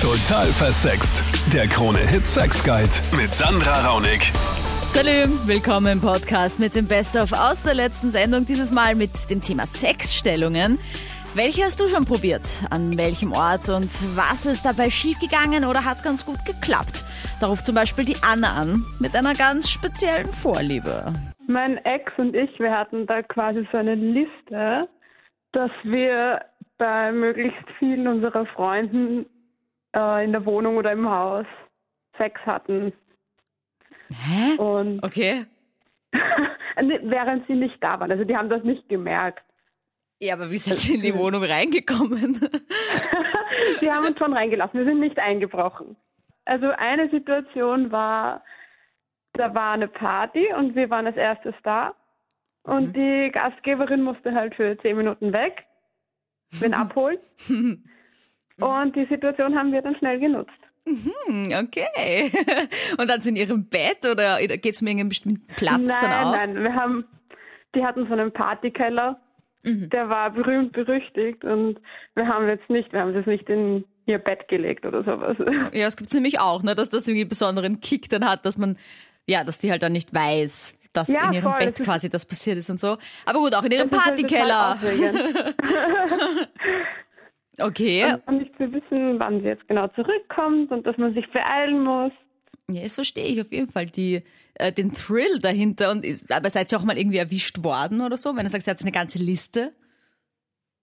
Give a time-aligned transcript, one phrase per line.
[0.00, 1.22] Total versext.
[1.52, 2.88] Der Krone-Hit Sex Guide
[3.20, 4.32] mit Sandra Raunig.
[4.80, 8.46] Salut, willkommen im Podcast mit dem Best-of aus der letzten Sendung.
[8.46, 10.78] Dieses Mal mit dem Thema Sexstellungen.
[11.34, 12.62] Welche hast du schon probiert?
[12.70, 17.04] An welchem Ort und was ist dabei schiefgegangen oder hat ganz gut geklappt?
[17.38, 21.12] Darauf zum Beispiel die Anna an mit einer ganz speziellen Vorliebe.
[21.46, 24.88] Mein Ex und ich, wir hatten da quasi so eine Liste,
[25.52, 26.40] dass wir
[26.78, 29.26] bei möglichst vielen unserer Freunden
[29.94, 31.46] äh, in der Wohnung oder im Haus
[32.16, 32.92] Sex hatten.
[34.12, 34.56] Hä?
[34.58, 35.46] Und Okay.
[36.76, 38.10] während sie nicht da waren.
[38.10, 39.42] Also die haben das nicht gemerkt.
[40.20, 42.40] Ja, aber wie seid ihr in die Wohnung reingekommen?
[43.80, 44.78] Die haben uns schon reingelassen.
[44.78, 45.96] Wir sind nicht eingebrochen.
[46.44, 48.42] Also eine Situation war,
[49.34, 51.94] da war eine Party und wir waren als erstes da.
[52.62, 55.64] Und die Gastgeberin musste halt für zehn Minuten weg,
[56.50, 57.18] wen abholen.
[58.60, 60.50] Und die Situation haben wir dann schnell genutzt.
[60.86, 62.30] Hm, okay.
[62.98, 66.32] Und dann so in ihrem Bett oder geht's um irgendeinen bestimmten Platz nein, dann auch?
[66.32, 67.04] nein, wir haben,
[67.74, 69.20] die hatten so einen Partykeller,
[69.62, 69.90] Mhm.
[69.90, 71.78] der war berühmt berüchtigt und
[72.14, 75.36] wir haben jetzt nicht, wir haben das nicht in ihr Bett gelegt oder sowas.
[75.74, 78.56] Ja, es gibt's nämlich auch, ne, dass das irgendwie einen besonderen Kick dann hat, dass
[78.56, 78.78] man,
[79.26, 82.24] ja, dass die halt dann nicht weiß, dass Ja, in ihrem voll, Bett quasi das
[82.24, 82.96] passiert ist und so.
[83.26, 84.78] Aber gut, auch in ihrem Das ist halt Partykeller.
[87.60, 88.16] Okay.
[88.26, 92.12] Und nicht zu wissen, wann sie jetzt genau zurückkommt und dass man sich beeilen muss.
[92.70, 94.22] Ja, das verstehe ich auf jeden Fall, die,
[94.54, 95.90] äh, den Thrill dahinter.
[95.90, 98.36] Und ist, aber seid ihr auch mal irgendwie erwischt worden oder so?
[98.36, 99.72] Wenn du sagst, ihr habt eine ganze Liste?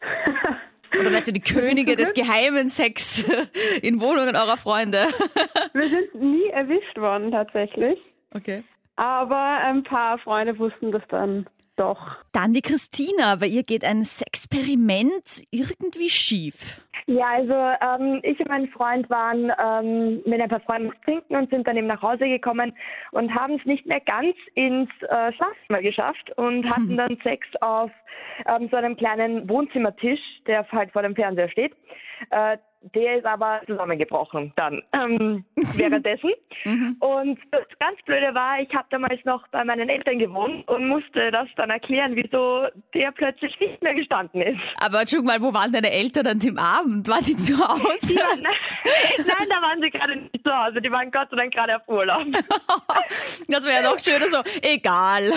[0.99, 3.23] Oder seid ihr die Könige des geheimen Sex
[3.81, 5.05] in Wohnungen eurer Freunde?
[5.73, 7.99] Wir sind nie erwischt worden tatsächlich,
[8.33, 8.63] Okay.
[8.95, 11.45] aber ein paar Freunde wussten das dann
[11.77, 12.17] doch.
[12.33, 16.81] Dann die Christina, bei ihr geht ein Sexperiment irgendwie schief.
[17.09, 21.49] Ja, also ähm, ich und mein Freund waren ähm, mit ein paar Freunden trinken und
[21.49, 22.73] sind dann eben nach Hause gekommen
[23.11, 27.91] und haben es nicht mehr ganz ins äh, Schlafzimmer geschafft und hatten dann Sex auf
[28.45, 31.73] ähm, so einem kleinen Wohnzimmertisch, der halt vor dem Fernseher steht.
[32.29, 36.31] Äh, der ist aber zusammengebrochen dann ähm, währenddessen.
[36.99, 41.31] Und das ganz Blöde war, ich habe damals noch bei meinen Eltern gewohnt und musste
[41.31, 44.59] das dann erklären, wieso der plötzlich nicht mehr gestanden ist.
[44.79, 47.07] Aber schau mal, wo waren deine Eltern an dem Abend?
[47.07, 48.15] Waren die zu Hause?
[48.15, 48.53] Ja, nein,
[49.17, 50.81] nein, da waren sie gerade nicht zu Hause.
[50.81, 52.25] Die waren Gott sei Dank gerade auf Urlaub.
[53.47, 55.23] Das wäre ja noch schöner so, egal.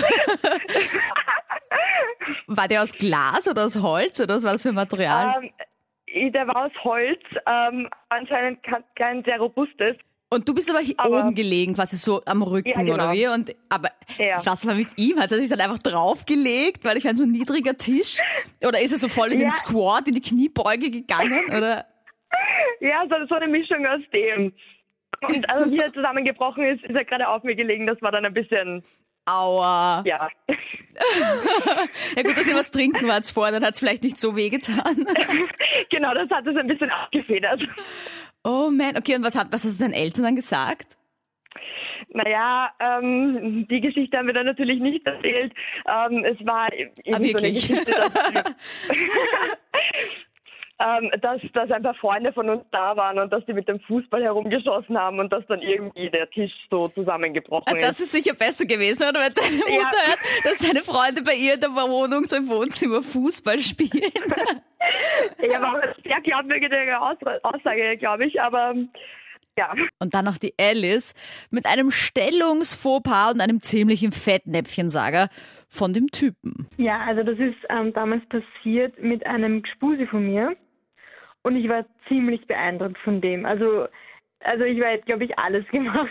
[2.46, 5.34] War der aus Glas oder aus Holz oder was war das für Material?
[5.42, 5.50] Ähm,
[6.14, 8.60] der war aus Holz, ähm, anscheinend
[8.96, 9.96] kein, sehr robustes.
[10.32, 12.94] Und du bist aber hier aber- oben gelegen, quasi so am Rücken, Ja, genau.
[12.94, 13.26] oder wie?
[13.26, 14.40] Und, aber Ja.
[14.44, 15.18] was war mit ihm?
[15.18, 18.18] Hat er sich dann einfach draufgelegt, weil ich ein so niedriger Tisch?
[18.64, 19.54] Oder ist er so voll in den Ja.
[19.54, 21.46] Squat, in die Kniebeuge gegangen?
[21.46, 21.86] Oder?
[22.82, 24.52] Ja, so, so eine Mischung aus dem.
[25.28, 27.86] Und also wie er zusammengebrochen ist, ist er gerade auf mir gelegen.
[27.86, 28.82] Das war dann ein bisschen,
[29.26, 30.02] Aua.
[30.06, 30.28] ja.
[32.16, 35.06] Ja gut, dass ihr was trinken wart vorher, dann hat es vielleicht nicht so wehgetan.
[35.90, 37.62] genau, das hat es ein bisschen abgefedert.
[38.44, 40.98] Oh man, okay, und was, hat, was hast du deinen Eltern dann gesagt?
[42.12, 45.52] Naja, ähm, die Geschichte haben wir dann natürlich nicht erzählt.
[45.86, 47.68] Ähm, es war eben Ah, so eine wirklich?
[47.68, 48.12] Geschichte, dass,
[50.80, 53.80] ähm, dass, dass ein paar Freunde von uns da waren und dass die mit dem
[53.80, 57.86] Fußball herumgeschossen haben und dass dann irgendwie der Tisch so zusammengebrochen ist.
[57.86, 59.20] Das ist sicher besser gewesen, oder?
[59.20, 59.82] Wenn deine Ja.
[59.82, 64.10] Mutter hört, dass deine Freunde bei ihr in der Wohnung so im Wohnzimmer Fußball spielen.
[65.42, 68.74] Ja, war eine sehr glaubwürdige Aus Aussage, glaube ich, aber
[69.58, 69.74] ja.
[69.98, 71.14] Und dann noch die Alice
[71.50, 75.28] mit einem Stellungsfauxpas und einem ziemlichen Fettnäpfchensager
[75.68, 76.68] von dem Typen.
[76.78, 80.56] Ja, also das ist ähm, damals passiert mit einem Gspusi von mir
[81.42, 83.46] und ich war ziemlich beeindruckt von dem.
[83.46, 83.86] Also,
[84.40, 86.10] also ich war jetzt, glaube ich, alles gemacht.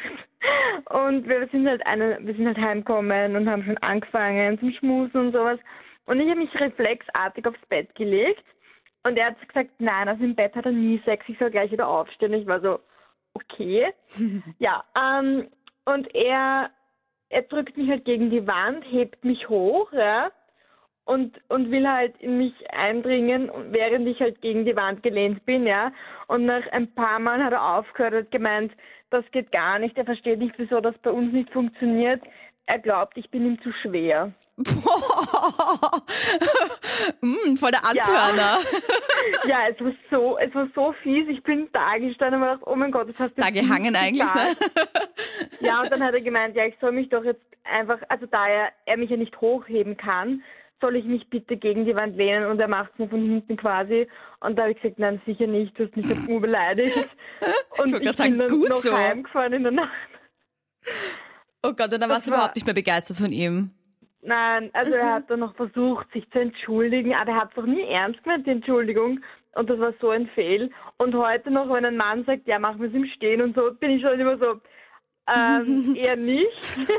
[0.90, 5.20] Und wir sind halt eine, wir sind halt heimgekommen und haben schon angefangen zum Schmusen
[5.20, 5.60] und sowas.
[6.06, 8.44] Und ich habe mich reflexartig aufs Bett gelegt
[9.04, 11.72] und er hat gesagt, nein, also im Bett hat er nie Sex, ich soll gleich
[11.72, 12.34] wieder aufstehen.
[12.34, 12.80] Ich war so,
[13.34, 13.94] okay.
[14.60, 15.48] ja, ähm,
[15.86, 16.72] und er,
[17.30, 20.32] er drückt mich halt gegen die Wand, hebt mich hoch, ja,
[21.10, 25.66] und, und will halt in mich eindringen, während ich halt gegen die Wand gelehnt bin,
[25.66, 25.92] ja.
[26.28, 28.72] Und nach ein paar Mal hat er aufgehört und gemeint,
[29.10, 32.22] das geht gar nicht, er versteht nicht, wieso das bei uns nicht funktioniert.
[32.68, 34.32] Er glaubt, ich bin ihm zu schwer.
[34.58, 36.04] Boah.
[37.22, 38.60] mm, voll der Antörner.
[39.46, 41.28] Ja, es war so, es war so fies.
[41.28, 43.96] Ich bin da gestanden und mir gedacht, oh mein Gott, das hast du Da gehangen
[43.96, 44.56] eigentlich, ne?
[45.60, 48.48] Ja, und dann hat er gemeint, ja, ich soll mich doch jetzt einfach, also da
[48.48, 50.42] er, er mich ja nicht hochheben kann,
[50.82, 53.58] soll ich mich bitte gegen die Wand lehnen und er macht es mir von hinten
[53.58, 54.08] quasi.
[54.40, 57.08] Und da habe ich gesagt, nein, sicher nicht, du hast mich jetzt nur beleidigt.
[57.82, 58.94] Und ich, grad sagen, bin dann noch so.
[58.98, 59.92] heimgefahren in der Nacht.
[61.64, 63.72] Oh Gott, und dann warst du war- überhaupt nicht mehr begeistert von ihm.
[64.22, 67.66] Nein, also er hat dann noch versucht, sich zu entschuldigen, aber er hat es doch
[67.66, 69.22] nie ernst gemeint, die Entschuldigung.
[69.56, 70.70] Und das war so ein Fehl.
[70.98, 73.72] Und heute noch, wenn ein Mann sagt, ja, machen wir es im Stehen und so,
[73.80, 74.60] bin ich schon immer so,
[75.36, 76.48] ähm, eher nicht.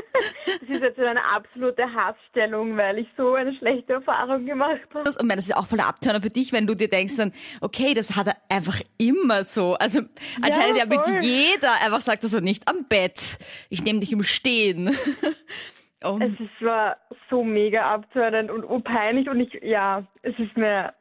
[0.61, 5.09] Das ist jetzt eine absolute Hassstellung, weil ich so eine schlechte Erfahrung gemacht habe.
[5.19, 8.15] Und das ist auch voller Abtörner für dich, wenn du dir denkst dann, okay, das
[8.15, 9.75] hat er einfach immer so.
[9.75, 10.01] Also
[10.41, 13.39] anscheinend ja, mit jeder einfach sagt er so nicht am Bett.
[13.69, 14.89] Ich nehme dich im Stehen.
[16.03, 16.97] oh, Es ist, war
[17.29, 20.93] so mega abtörnend und peinlich und ich, ja, es ist mir,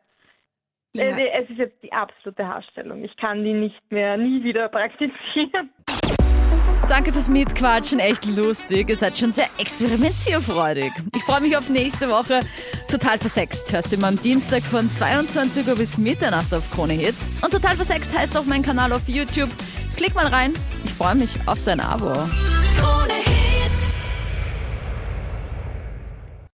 [0.95, 1.03] ja.
[1.03, 3.05] äh, es ist jetzt die absolute Hassstellung.
[3.05, 5.71] Ich kann die nicht mehr, nie wieder praktizieren.
[6.91, 8.91] Danke fürs Mitquatschen, echt lustig.
[8.91, 10.91] Ihr seid schon sehr experimentierfreudig.
[11.15, 12.41] Ich freue mich auf nächste Woche.
[12.91, 17.29] Total versext hörst du immer am Dienstag von 22 Uhr bis Mitternacht auf Krone Hits.
[17.43, 19.51] Und Total versext heißt auch mein Kanal auf YouTube.
[19.97, 20.53] Klick mal rein.
[20.85, 22.13] Ich freue mich auf dein Abo.